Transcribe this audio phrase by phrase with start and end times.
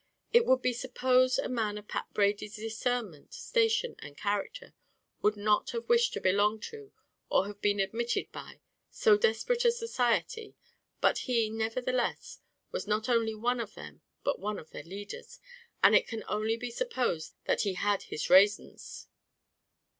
[0.33, 4.73] It would be supposed a man of Pat Brady's discernment, station, and character,
[5.21, 6.91] would not have wished to belong to,
[7.29, 10.55] or have been admitted by, so desperate a society;
[11.01, 12.39] but he, nevertheless,
[12.71, 15.39] was not only of them, but one of their leaders,
[15.83, 19.07] and it can only be supposed that "he had his rasons."